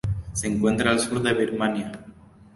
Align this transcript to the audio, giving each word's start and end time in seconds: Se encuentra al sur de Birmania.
Se 0.33 0.47
encuentra 0.47 0.89
al 0.89 0.97
sur 0.99 1.21
de 1.21 1.31
Birmania. 1.31 1.91